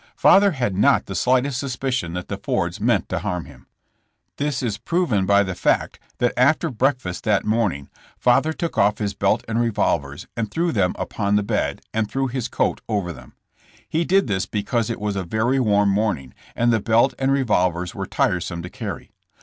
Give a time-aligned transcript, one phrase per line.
[0.15, 3.67] Father had not the slightest suspicion that the Fords meant to harm him.
[4.37, 9.13] This is proven by the fact that after breakfast that morning father took off his
[9.13, 13.33] belt and revolvers and threw them upon the bed and threw his coat over them.
[13.87, 17.31] He did this because it was a very warm morn ing, and the belt and
[17.31, 19.11] revolvers were tiresome to carry.